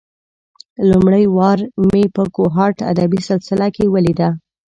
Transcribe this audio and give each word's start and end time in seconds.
لومړۍ 0.89 1.23
وار 1.37 1.59
مې 1.89 2.03
په 2.15 2.23
کوهاټ 2.35 2.75
ادبي 2.91 3.19
سلسله 3.29 3.67
کې 3.75 3.85
ولېده. 3.93 4.29